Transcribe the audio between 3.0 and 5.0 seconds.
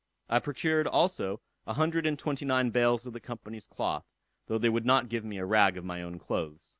of the Company's cloth, though they would